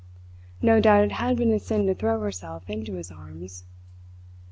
[0.63, 3.65] No doubt it had been a sin to throw herself into his arms.